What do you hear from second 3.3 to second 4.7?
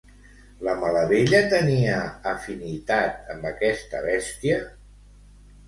amb aquesta bèstia?